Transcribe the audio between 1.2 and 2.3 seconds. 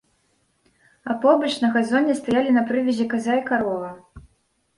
побач, на газоне,